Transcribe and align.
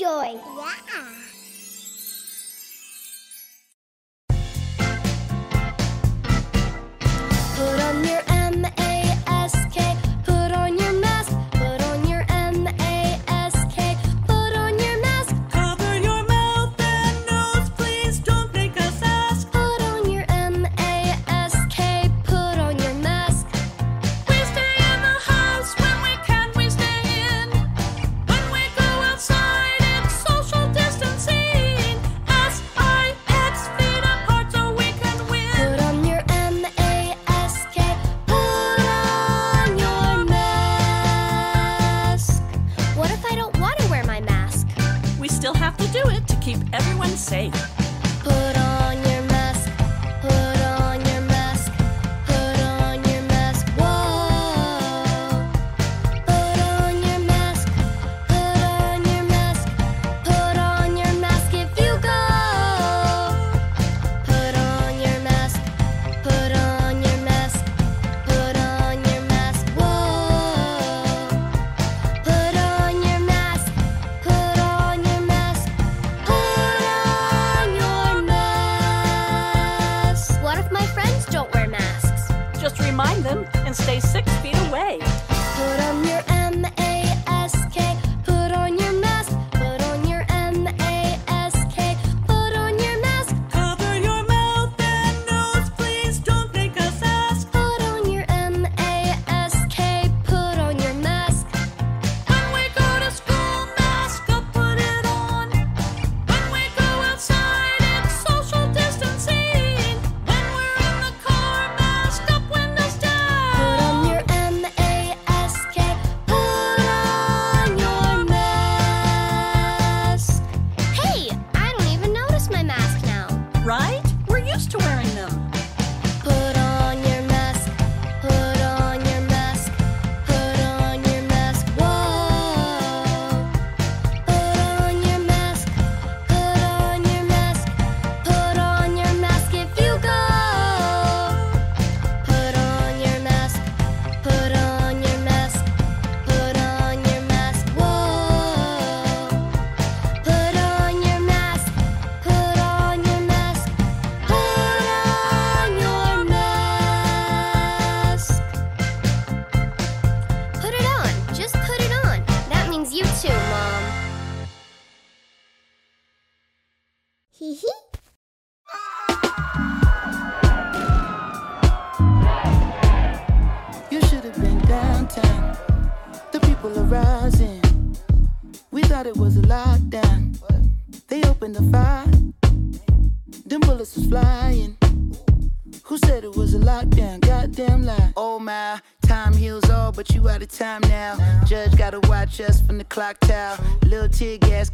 clock 0.00 1.36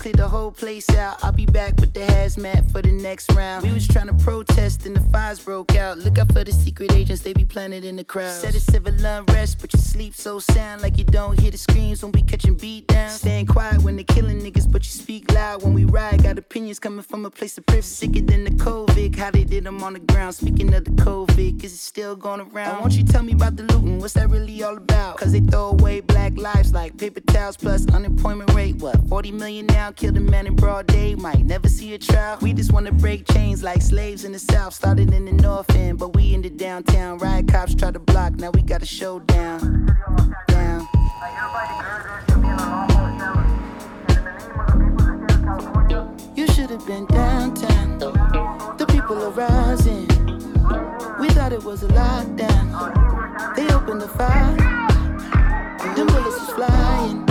cleared 0.06 0.18
the 0.18 0.28
whole 0.28 0.52
place 0.52 0.88
out. 0.90 1.18
I'll 1.24 1.32
be 1.32 1.46
back 1.46 1.80
with 1.80 1.92
the 1.92 2.00
hazmat 2.00 2.70
for 2.70 2.80
the 2.80 2.92
next 2.92 3.32
round. 3.32 3.64
We 3.64 3.72
was 3.72 3.88
trying 3.88 4.06
to 4.06 4.14
protest 4.14 4.55
broke 5.40 5.76
out. 5.76 5.98
Look 5.98 6.18
out 6.18 6.32
for 6.32 6.44
the 6.44 6.52
secret 6.52 6.92
agents, 6.92 7.22
they 7.22 7.32
be 7.32 7.44
planted 7.44 7.84
in 7.84 7.96
the 7.96 8.04
crowd. 8.04 8.32
Said 8.32 8.54
it's 8.54 8.64
civil 8.64 8.92
unrest, 9.04 9.60
but 9.60 9.72
you 9.72 9.78
sleep 9.78 10.14
so 10.14 10.38
sound 10.38 10.82
like 10.82 10.98
you 10.98 11.04
don't 11.04 11.38
hear 11.38 11.50
the 11.50 11.58
screams 11.58 12.02
when 12.02 12.12
we 12.12 12.22
catching 12.22 12.54
beat 12.54 12.86
down. 12.86 13.10
Staying 13.10 13.46
quiet 13.46 13.82
when 13.82 13.96
they 13.96 14.04
killing 14.04 14.40
niggas, 14.40 14.70
but 14.70 14.84
you 14.84 14.90
speak 14.90 15.32
loud 15.32 15.62
when 15.62 15.74
we 15.74 15.84
ride. 15.84 16.22
Got 16.22 16.38
opinions 16.38 16.78
coming 16.78 17.02
from 17.02 17.24
a 17.24 17.30
place 17.30 17.56
of 17.58 17.66
privilege. 17.66 17.84
Sicker 17.84 18.20
than 18.20 18.44
the 18.44 18.50
COVID, 18.50 19.16
how 19.16 19.30
they 19.30 19.44
did 19.44 19.64
them 19.64 19.82
on 19.82 19.94
the 19.94 20.00
ground. 20.00 20.34
Speaking 20.34 20.72
of 20.74 20.84
the 20.84 20.90
COVID, 20.92 21.62
is 21.64 21.72
it 21.72 21.78
still 21.78 22.16
going 22.16 22.40
around? 22.40 22.80
Won't 22.80 22.94
you 22.94 23.04
tell 23.04 23.22
me 23.22 23.32
about 23.32 23.56
the 23.56 23.64
looting? 23.64 23.98
What's 23.98 24.14
that 24.14 24.28
really 24.30 24.62
all 24.62 24.76
about? 24.76 25.16
Cause 25.18 25.32
they 25.32 25.40
throw 25.40 25.70
away 25.70 26.00
black 26.00 26.36
lives 26.36 26.72
like 26.72 26.96
paper 26.96 27.20
towels 27.20 27.56
plus 27.56 27.86
unemployment 27.92 28.52
rate. 28.54 28.76
What, 28.76 28.96
40 29.08 29.32
million 29.32 29.66
now? 29.66 29.90
Killed 29.92 30.16
a 30.16 30.20
man 30.20 30.46
in 30.46 30.56
broad 30.56 30.86
day, 30.86 31.14
might 31.14 31.44
never 31.44 31.68
see 31.68 31.94
a 31.94 31.98
trial. 31.98 32.38
We 32.40 32.52
just 32.52 32.72
wanna 32.72 32.92
break 32.92 33.26
chains 33.32 33.62
like 33.62 33.82
slaves 33.82 34.24
in 34.24 34.32
the 34.32 34.38
south. 34.38 34.74
Started 34.74 35.12
in 35.12 35.25
the 35.26 35.32
north 35.42 35.68
end, 35.74 35.98
but 35.98 36.14
we 36.14 36.34
in 36.34 36.42
the 36.42 36.50
downtown. 36.50 37.18
Riot 37.18 37.48
cops 37.48 37.74
try 37.74 37.90
to 37.90 37.98
block, 37.98 38.34
now 38.34 38.50
we 38.50 38.62
got 38.62 38.82
a 38.82 38.86
showdown. 38.86 39.86
Down. 40.46 40.88
You 46.34 46.46
should 46.48 46.70
have 46.70 46.86
been 46.86 47.06
downtown. 47.06 47.98
The 47.98 48.86
people 48.88 49.22
are 49.22 49.30
rising. 49.30 50.06
We 51.18 51.28
thought 51.30 51.52
it 51.52 51.64
was 51.64 51.82
a 51.82 51.88
lockdown. 51.88 53.56
They 53.56 53.66
opened 53.74 54.02
the 54.02 54.08
fire. 54.08 54.56
Them 55.94 56.06
bullets 56.06 56.40
was 56.40 56.50
flying. 56.50 57.25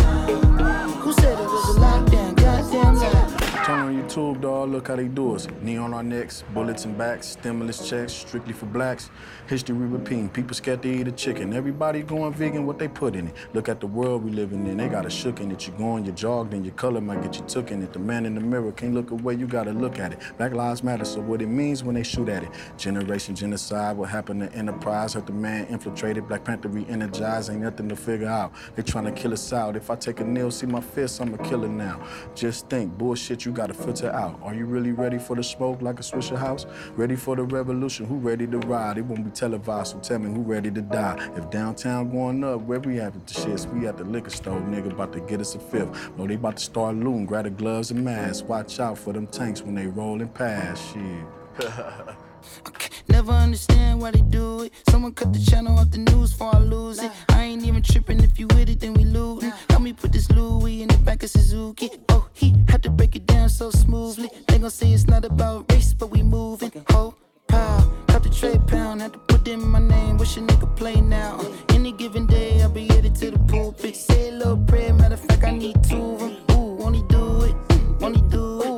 YouTube, 4.16 4.42
dog, 4.42 4.70
look 4.70 4.88
how 4.88 4.96
they 4.96 5.08
do 5.08 5.36
us. 5.36 5.48
Knee 5.62 5.78
on 5.78 5.94
our 5.94 6.04
necks, 6.04 6.44
bullets 6.54 6.86
in 6.86 6.98
backs, 6.98 7.28
stimulus 7.28 7.90
checks, 7.90 8.14
strictly 8.14 8.54
for 8.54 8.66
blacks. 8.66 9.10
History 9.48 9.76
repeating, 9.76 10.30
people 10.30 10.56
scared 10.56 10.82
to 10.84 10.90
eat 10.90 11.08
a 11.08 11.12
chicken. 11.12 11.54
Everybody 11.54 12.02
going 12.02 12.34
vegan, 12.34 12.66
what 12.66 12.80
they 12.80 12.88
put 12.88 13.16
in 13.16 13.28
it. 13.28 13.36
Look 13.54 13.68
at 13.68 13.80
the 13.80 13.88
world 13.88 14.24
we 14.24 14.32
living 14.32 14.66
in, 14.68 14.78
they 14.78 14.88
got 14.88 15.06
a 15.06 15.10
shook 15.10 15.42
in 15.42 15.52
it. 15.52 15.68
You 15.68 15.74
go 15.74 15.92
on, 15.92 16.06
you 16.06 16.12
jogged, 16.12 16.54
and 16.54 16.66
your 16.66 16.76
color 16.76 17.02
might 17.02 17.22
get 17.22 17.36
you 17.36 17.46
took 17.46 17.72
in 17.72 17.84
it. 17.84 17.94
The 17.94 18.00
man 18.00 18.26
in 18.26 18.36
the 18.36 18.42
mirror 18.42 18.72
can't 18.72 18.94
look 18.94 19.12
away, 19.12 19.36
you 19.36 19.48
gotta 19.48 19.72
look 19.72 20.00
at 20.00 20.14
it. 20.14 20.20
Black 20.38 20.54
lives 20.54 20.84
matter, 20.84 21.06
so 21.06 21.20
what 21.20 21.42
it 21.42 21.48
means 21.48 21.84
when 21.84 21.96
they 21.96 22.04
shoot 22.04 22.30
at 22.30 22.44
it. 22.44 22.50
Generation 22.78 23.36
genocide, 23.36 23.98
what 23.98 24.10
happened 24.10 24.42
to 24.42 24.54
enterprise, 24.54 25.14
hurt 25.14 25.28
the 25.28 25.34
man 25.34 25.66
infiltrated. 25.68 26.28
Black 26.28 26.46
Panther 26.46 26.70
re-energized, 26.70 27.50
ain't 27.50 27.62
nothing 27.62 27.90
to 27.90 27.96
figure 27.96 28.30
out. 28.30 28.54
They 28.76 28.84
trying 28.84 29.06
to 29.06 29.12
kill 29.12 29.34
us 29.34 29.52
out. 29.52 29.76
If 29.76 29.90
I 29.90 29.96
take 29.96 30.22
a 30.22 30.24
nail, 30.24 30.52
see 30.52 30.68
my 30.68 30.82
fist, 30.82 31.20
I'm 31.22 31.34
a 31.34 31.38
killer 31.38 31.68
now. 31.68 32.02
Just 32.34 32.70
think, 32.70 32.98
bullshit 32.98 33.46
you 33.46 33.52
gotta 33.52 33.74
filter 33.74 34.05
out. 34.13 34.40
Are 34.44 34.54
you 34.54 34.66
really 34.66 34.92
ready 34.92 35.18
for 35.18 35.36
the 35.36 35.44
smoke 35.44 35.81
like 35.81 36.00
a 36.00 36.04
Swisher 36.04 36.38
house? 36.38 36.66
Ready 36.96 37.16
for 37.16 37.36
the 37.36 37.44
revolution? 37.44 38.06
Who 38.06 38.16
ready 38.16 38.48
to 38.48 38.57
ride? 38.60 38.98
It 38.98 39.06
won't 39.06 39.24
be 39.24 39.31
televised, 39.31 39.92
so 39.92 40.00
tell 40.00 40.19
me 40.19 40.34
who 40.34 40.42
ready 40.42 40.72
to 40.72 40.81
die. 40.81 41.30
If 41.36 41.50
downtown 41.50 42.10
going 42.10 42.44
up, 42.44 42.62
where 42.62 42.80
we 42.80 43.00
at 43.00 43.13
with 43.13 43.25
the 43.25 43.34
shits? 43.34 43.72
We 43.74 43.88
at 43.88 43.98
the 43.98 44.04
liquor 44.04 44.30
store, 44.30 44.60
nigga, 44.60 44.92
about 44.92 45.13
to 45.13 45.22
get 45.22 45.42
us 45.42 45.56
a 45.56 45.60
fifth. 45.60 46.18
No, 46.18 46.28
they 46.28 46.36
about 46.36 46.57
to 46.57 46.63
start 46.63 46.96
looting, 46.96 47.25
grab 47.25 47.46
the 47.46 47.50
gloves 47.50 47.92
and 47.92 48.04
masks. 48.04 48.44
Watch 48.44 48.80
out 48.80 48.98
for 48.98 49.13
them 49.13 49.28
tanks 49.28 49.62
when 49.62 49.75
they 49.75 49.88
rolling 49.88 50.30
past, 50.30 50.84
shit. 50.94 51.25
Never 53.07 53.31
understand 53.31 54.02
why 54.02 54.12
they 54.12 54.22
do 54.22 54.63
it. 54.63 54.74
Someone 54.90 55.13
cut 55.13 55.34
the 55.34 55.40
channel 55.40 55.78
off 55.80 55.92
the 55.92 56.00
news 56.00 56.31
before 56.31 56.56
I 56.56 56.60
lose 56.60 57.01
it. 57.01 57.12
I 57.30 57.44
ain't 57.44 57.63
even 57.65 57.82
tripping 57.84 58.24
if 58.24 58.39
you 58.39 58.48
with 58.48 58.70
it, 58.70 58.80
then 58.80 58.94
we 58.94 59.03
lootin'. 59.06 59.53
Help 59.70 59.82
me 59.82 59.94
put 59.94 60.12
this 60.12 60.30
Louis 60.32 60.82
in 60.82 60.88
the 60.89 60.98
back 60.98 61.24
of 61.24 61.30
Suzuki. 61.30 61.89
Oh, 62.10 62.27
he 62.34 62.56
had 62.68 62.84
to 62.84 62.89
break 62.89 63.15
it 63.15 63.25
down 63.25 63.50
so 63.50 63.70
smoothly. 63.72 64.30
They 64.48 64.58
gon' 64.60 64.70
say 64.72 64.91
it's 64.91 65.08
not 65.08 65.25
about 65.25 65.72
race, 65.72 65.94
but 65.94 66.10
we 66.10 66.24
moving. 66.24 66.72
Oh, 66.89 67.15
pow, 67.48 67.91
cut 68.08 68.24
the 68.24 68.30
trade 68.30 68.65
pound, 68.68 69.01
had 69.01 69.13
to 69.13 69.20
put 69.20 69.46
them 69.46 69.62
in 69.62 69.70
my 69.70 69.80
name. 69.80 70.18
Wish 70.18 70.38
a 70.38 70.41
nigga 70.41 70.75
play 70.75 71.00
now. 71.00 71.39
Any 71.70 71.91
given 71.91 72.25
day, 72.25 72.62
I'll 72.62 72.70
be 72.70 72.88
headed 72.88 73.15
to 73.15 73.32
the 73.32 73.39
pulpit. 73.39 73.96
Say 73.96 74.30
a 74.30 74.32
little 74.32 74.58
prayer, 74.58 74.94
matter 74.94 75.13
of 75.13 75.22
fact, 75.22 75.44
I 75.44 75.51
need 75.51 75.84
two 75.84 76.01
of 76.01 76.20
them. 76.20 76.38
Ooh, 76.51 76.84
only 76.84 77.03
do 77.03 77.44
it, 77.44 77.56
only 78.01 78.22
do 78.30 78.62
it. 78.62 78.75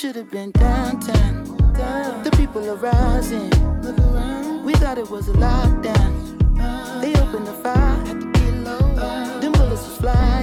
Should 0.00 0.16
have 0.16 0.30
been 0.30 0.50
downtown. 0.52 1.44
The 2.24 2.30
people 2.34 2.66
are 2.70 2.76
rising. 2.76 3.50
We 4.64 4.72
thought 4.76 4.96
it 4.96 5.10
was 5.10 5.28
a 5.28 5.32
lockdown. 5.32 7.02
They 7.02 7.14
opened 7.20 7.46
the 7.46 7.52
fire. 7.52 8.04
Them 9.40 9.52
bullets 9.52 9.86
was 9.86 9.96
flying. 9.98 10.39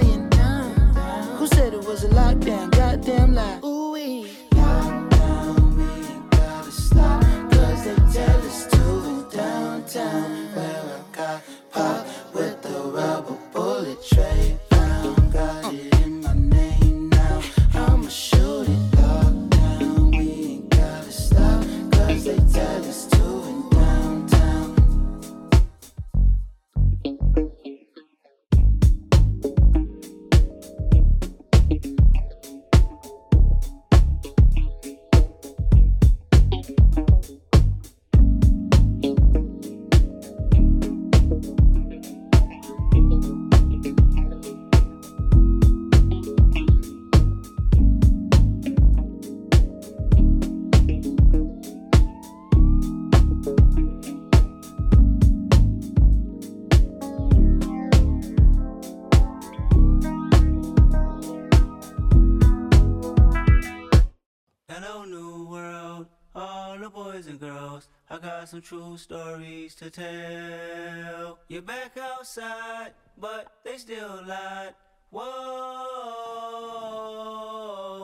Some 68.58 68.78
true 68.78 68.96
stories 68.96 69.74
to 69.76 69.90
tell. 69.90 71.38
You're 71.48 71.62
back 71.62 71.96
outside, 71.96 72.92
but 73.16 73.52
they 73.64 73.78
still 73.78 74.22
lied. 74.26 74.74
Whoa, 75.10 75.24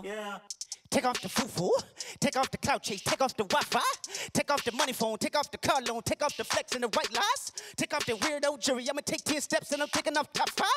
yeah. 0.05 0.39
Take 0.91 1.05
off 1.07 1.21
the 1.21 1.29
foo-foo, 1.29 1.73
take 2.21 2.37
off 2.37 2.51
the 2.53 2.59
cloud 2.59 2.83
chase, 2.83 3.03
take 3.03 3.21
off 3.21 3.37
the 3.37 3.43
Wi-Fi, 3.45 3.81
take 4.33 4.49
off 4.53 4.63
the 4.65 4.71
money 4.73 4.93
phone, 4.93 5.19
take 5.19 5.37
off 5.37 5.51
the 5.51 5.59
car 5.59 5.83
loan, 5.83 6.03
take 6.05 6.23
off 6.23 6.37
the 6.37 6.45
flex 6.45 6.73
and 6.75 6.85
the 6.85 6.89
white 6.89 7.13
lies, 7.13 7.51
take 7.77 7.93
off 7.93 8.07
the 8.07 8.13
weirdo 8.13 8.61
jury. 8.61 8.89
I'ma 8.89 9.01
take 9.05 9.25
10 9.25 9.41
steps 9.41 9.73
and 9.73 9.83
I'm 9.83 9.89
taking 9.89 10.17
off 10.17 10.33
top 10.33 10.51
five. 10.51 10.69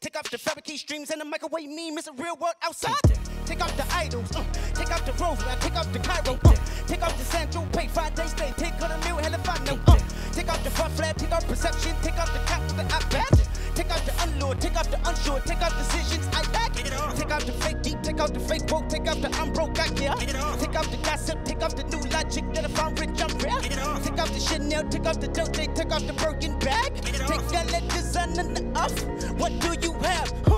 Take 0.00 0.16
off 0.16 0.30
the 0.30 0.38
fabricate 0.38 0.78
streams 0.78 1.10
and 1.10 1.20
the 1.20 1.26
microwave 1.26 1.68
meme. 1.68 1.98
It's 1.98 2.06
a 2.06 2.12
real 2.12 2.36
world 2.36 2.54
outside. 2.62 3.25
Take 3.46 3.62
off 3.62 3.76
the 3.76 3.86
idols, 3.94 4.34
uh, 4.34 4.44
take 4.74 4.90
off 4.90 5.06
the 5.06 5.12
rose, 5.22 5.38
man, 5.46 5.56
take 5.60 5.76
off 5.76 5.92
the 5.92 6.00
Cairo, 6.00 6.38
uh, 6.44 6.54
take 6.86 7.02
off 7.02 7.16
the 7.16 7.24
Central 7.24 7.64
Pay, 7.72 7.86
five 7.86 8.14
days 8.14 8.30
stay, 8.30 8.52
take 8.56 8.74
on 8.82 8.90
a 8.90 8.98
meal, 9.04 9.16
hell 9.16 9.34
if 9.34 9.48
I 9.48 9.56
know, 9.64 9.78
uh, 9.86 9.96
take 10.32 10.48
off 10.48 10.62
the 10.64 10.70
front 10.70 10.92
flap, 10.94 11.16
take 11.16 11.32
off 11.32 11.46
perception, 11.46 11.94
take 12.02 12.18
off 12.18 12.32
the 12.32 12.40
cap 12.40 12.60
with 12.62 12.76
the 12.76 12.82
iPad. 12.82 13.46
Take 13.76 13.90
out 13.90 14.06
the 14.06 14.22
unlured, 14.22 14.58
take 14.58 14.74
out 14.74 14.90
the 14.90 14.98
unsure, 15.06 15.38
take 15.40 15.60
out 15.60 15.70
decisions 15.76 16.26
I 16.32 16.42
back. 16.50 16.72
Take 16.72 17.30
out 17.30 17.42
the 17.42 17.52
fake 17.52 17.82
deep, 17.82 18.02
take 18.02 18.18
out 18.18 18.32
the 18.32 18.40
fake 18.40 18.66
broke, 18.66 18.88
take 18.88 19.06
out 19.06 19.20
the 19.20 19.28
I'm 19.36 19.52
broke, 19.52 19.78
I 19.78 19.88
care. 19.88 20.14
Take 20.14 20.74
out 20.74 20.90
the 20.90 20.96
gossip, 21.04 21.44
take 21.44 21.60
out 21.60 21.76
the 21.76 21.84
new 21.84 22.02
logic 22.08 22.44
that 22.54 22.64
if 22.64 22.80
I'm 22.80 22.94
rich, 22.94 23.20
I'm 23.20 23.36
rare. 23.38 23.60
Take 23.60 24.18
out 24.18 24.28
the 24.28 24.40
Chanel, 24.40 24.88
take 24.88 25.04
out 25.04 25.20
the 25.20 25.28
Dolce, 25.28 25.66
take 25.66 25.92
out 25.92 26.06
the 26.06 26.14
Birkin 26.14 26.58
bag. 26.58 26.94
Take 27.04 27.48
that 27.50 27.70
let 27.70 27.86
designer 27.90 28.48
off. 28.74 28.98
What 29.38 29.52
do 29.60 29.76
you 29.82 29.92
have? 29.92 30.55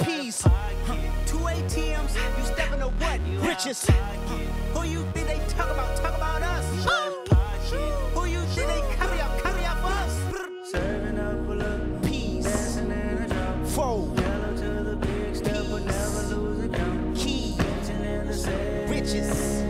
As 0.00 0.06
You 0.08 0.22
peas. 0.22 0.46
out 0.46 0.52
of 0.52 0.86
pocket. 0.86 1.10
Two 1.26 1.36
ATMs, 1.38 2.38
you 2.38 2.44
stepping 2.44 2.80
to 2.80 2.86
what? 2.88 3.20
Riches. 3.48 3.88
of. 3.88 3.94
Who 4.74 4.82
you 4.88 5.04
think 5.12 5.26
they 5.28 5.38
talk 5.48 5.70
about? 5.70 5.96
Talk 5.96 6.16
about 6.16 6.42
us. 6.42 6.74
You 6.74 6.90
out 6.90 7.08
of 7.08 7.24
pocket. 7.26 7.80
Who 8.14 8.24
you 8.26 8.40
think 8.40 8.68
they 8.68 8.96
carry 8.96 9.20
out? 9.20 9.42
Carry 9.42 9.64
out 9.64 9.78
for 9.80 9.86
us. 9.88 10.70
Serving 10.70 11.18
up, 11.18 11.46
pull 11.46 11.62
up, 11.62 12.02
Peas. 12.02 12.44
dancing 12.44 12.90
in 12.90 13.18
a 13.22 13.28
drop. 13.28 13.66
Fold. 13.66 14.20
Yellow 14.20 14.56
to 14.56 14.84
the 14.90 14.96
big 14.96 15.36
step, 15.36 15.64
but 15.70 15.84
never 15.84 16.22
lose 16.34 16.64
a 16.64 16.68
count. 16.76 17.16
Key. 17.16 17.54
Dancing 17.58 18.04
in 18.04 18.26
the 18.26 18.34
safe 18.34 18.90
Riches. 18.90 19.62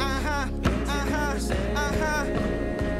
Uh-huh. 0.00 0.48
Uh-huh. 0.86 1.54
Uh-huh. 1.76 2.24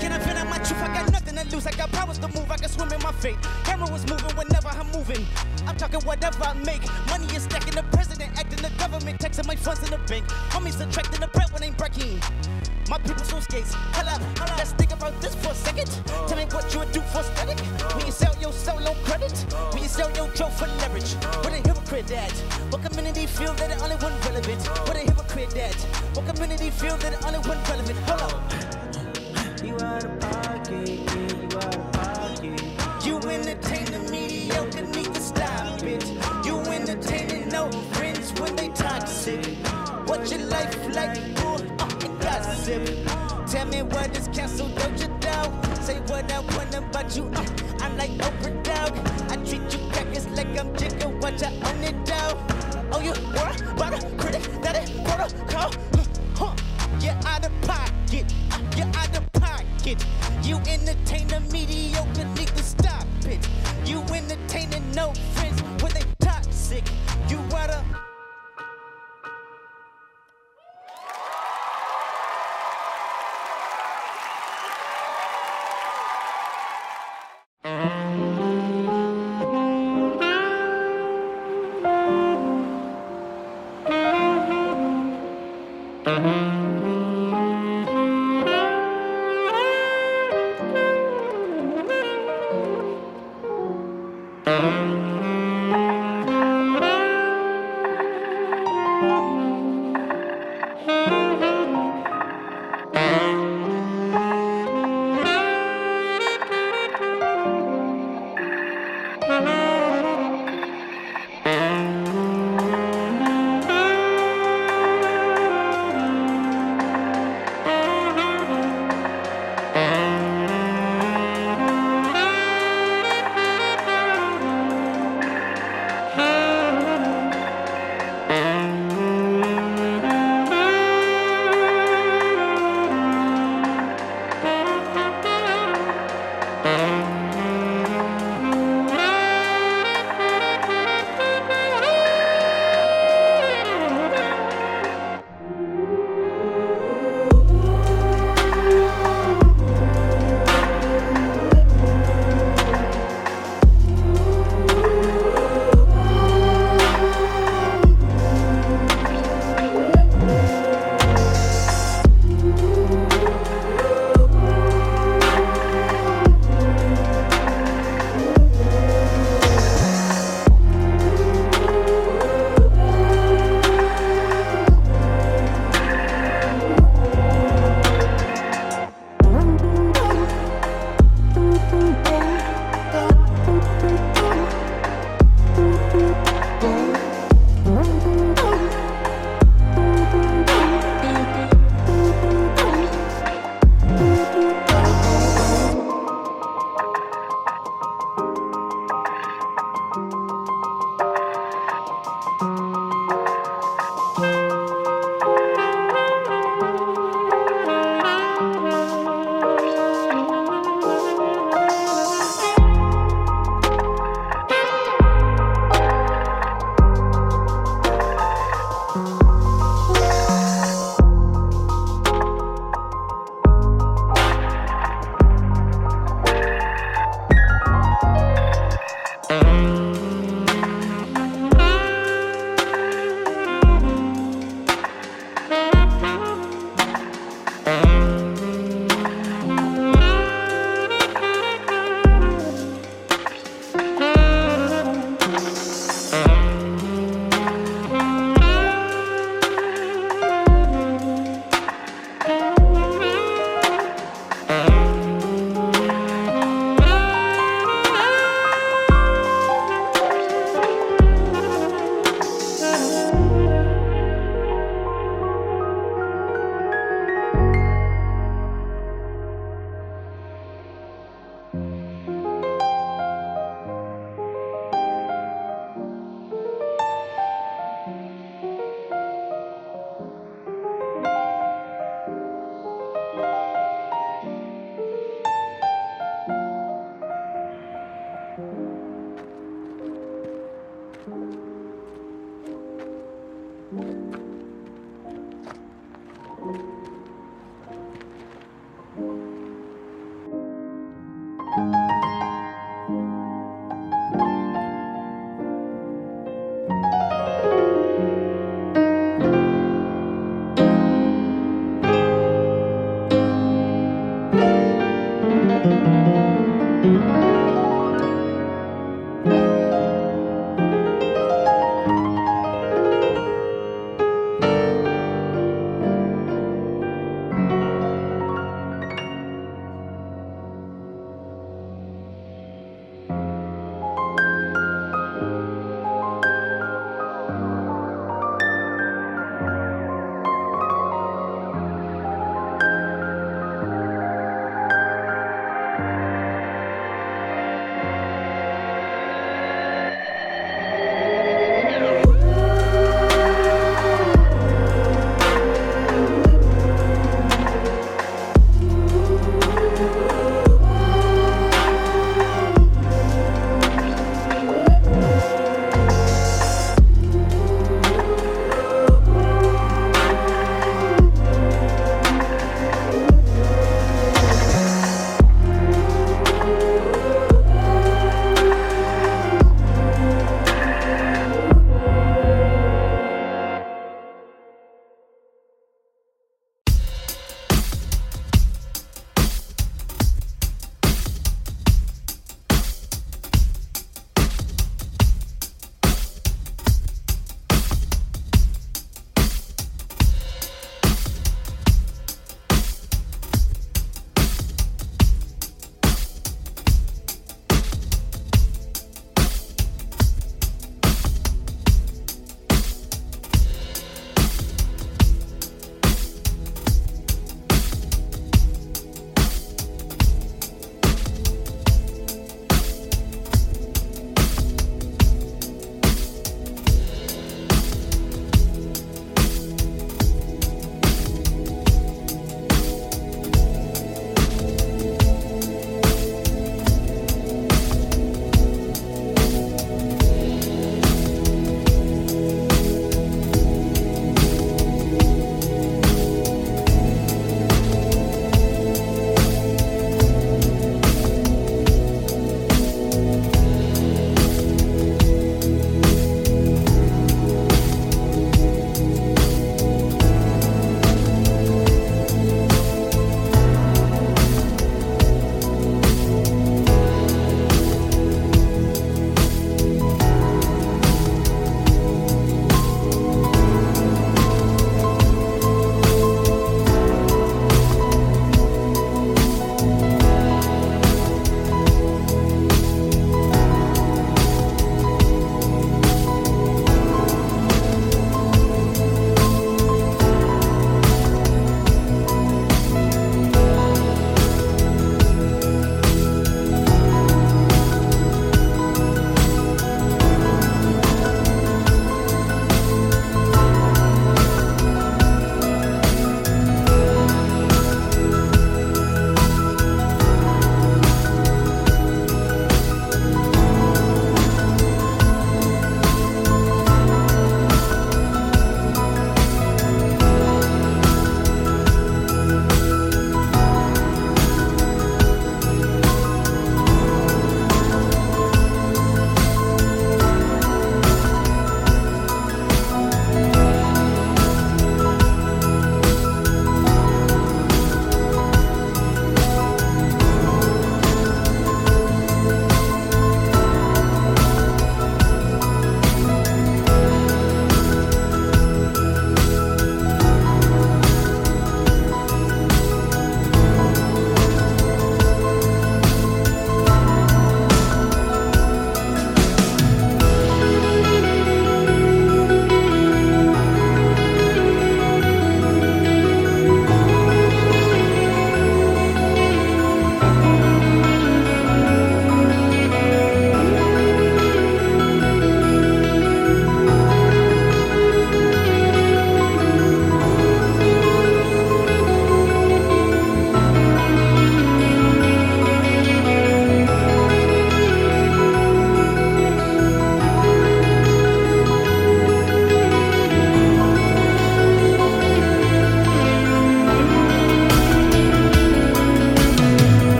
Can 0.00 0.12
I 0.12 0.18
vent 0.18 0.38
out 0.38 0.48
my 0.48 0.58
truth? 0.58 0.82
I 0.82 0.86
got 0.94 1.12
nothing 1.12 1.36
to 1.36 1.54
lose. 1.54 1.66
I 1.66 1.72
got 1.72 1.90
powers 1.92 2.18
to 2.18 2.28
move. 2.28 2.50
I 2.50 2.56
can 2.56 2.68
swim 2.68 2.92
in 2.92 3.02
my 3.02 3.12
fate. 3.12 3.36
Camera 3.64 3.90
was 3.90 4.06
moving 4.08 4.36
whenever 4.36 4.68
I'm 4.68 4.90
moving. 4.92 5.24
I'm 5.66 5.76
talking 5.76 6.00
whatever 6.00 6.44
I 6.44 6.54
make. 6.54 6.82
Money 7.08 7.26
is 7.34 7.44
stacking. 7.44 7.74
The 7.74 7.82
president 7.92 8.38
acting. 8.38 8.62
The 8.62 8.70
government 8.78 9.20
taxing 9.20 9.46
my 9.46 9.56
funds 9.56 9.82
in 9.84 9.90
the 9.90 9.98
bank. 10.08 10.26
Homies 10.50 10.78
subtracting 10.78 11.20
the 11.20 11.28
bread 11.28 11.50
when 11.52 11.62
ain't 11.62 11.76
breaking. 11.76 12.20
My 12.90 12.98
people 12.98 13.24
so 13.24 13.40
skates. 13.40 13.74
Hold 13.74 14.08
up. 14.08 14.20
Let's 14.58 14.72
think 14.72 14.92
about 14.92 15.18
this 15.20 15.34
for 15.36 15.50
a 15.50 15.54
second. 15.54 15.88
Tell 16.28 16.36
me 16.36 16.44
what 16.52 16.72
you 16.72 16.80
would 16.80 16.92
do 16.92 17.00
for 17.00 17.22
static. 17.22 17.58
When 17.96 18.06
you 18.06 18.12
sell 18.12 18.34
your 18.40 18.52
solo 18.52 18.94
credit. 19.04 19.32
When 19.72 19.82
you 19.82 19.88
sell 19.88 20.10
your 20.12 20.28
joke 20.34 20.52
for 20.52 20.66
leverage. 20.66 21.14
What 21.42 21.52
a 21.52 21.56
hypocrite 21.56 22.06
that. 22.08 22.32
What 22.70 22.82
community 22.84 23.26
feel 23.26 23.54
that 23.54 23.70
it 23.70 23.82
only 23.82 23.96
one 23.96 24.12
relevant? 24.26 24.66
What 24.86 24.96
a 24.96 25.00
hypocrite 25.00 25.50
that. 25.50 25.74
What 26.14 26.26
community 26.26 26.70
feel 26.70 26.96
that 26.98 27.12
it 27.14 27.24
only 27.24 27.38
one 27.40 27.58
relevant? 27.68 27.98
Up. 28.10 28.32
You 29.64 29.74
out 29.80 30.04
of 30.04 30.20
pocket, 30.20 30.88
you 30.88 31.48
out 31.56 31.74
of 31.74 31.92
pocket. 31.92 32.60
You 33.06 33.16
entertain 33.18 33.86
the 33.86 34.03
Tell 42.64 43.66
me 43.66 43.82
what 43.82 44.16
is 44.16 44.26
canceled, 44.28 44.74
don't 44.76 44.98
you 44.98 45.08
doubt? 45.20 45.52
Say 45.82 46.00
what 46.06 46.32
I 46.32 46.40
want 46.40 46.74
about 46.74 47.14
you. 47.14 47.24
Uh, 47.34 47.44
I'm 47.80 47.94
like 47.98 48.12
Oprah 48.12 48.62
dog. 48.64 48.96
I 49.30 49.36
treat 49.44 49.70
you 49.70 49.86
crackers 49.90 50.26
like 50.28 50.46
I'm 50.58 50.72
Jigga. 50.72 51.20
Watch 51.20 51.42
I 51.42 51.52
own 51.68 51.84
it 51.84 52.06
down. 52.06 52.42
Oh, 52.90 53.00
you 53.00 53.10
were 53.10 53.70
about 53.70 54.02
a 54.02 54.16
critic 54.16 54.62
that 54.62 54.82
is 54.82 54.90
protocol. 55.02 55.74
Uh, 56.40 56.56
You're 57.00 57.12
out 57.26 57.44
of 57.44 57.52
pocket. 57.60 58.32
You're 58.78 58.86
out 58.96 59.14
of 59.14 59.30
pocket. 59.34 60.02
You 60.42 60.56
entertain 60.66 61.28
the 61.28 61.40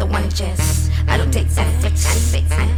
the 0.00 0.06
one 0.06 0.30
just 0.30 0.90
I 1.08 1.18
don't 1.18 1.30
take 1.30 1.50
satisfaction. 1.50 2.69